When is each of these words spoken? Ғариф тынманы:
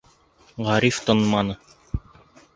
Ғариф 0.69 0.97
тынманы: 1.11 1.59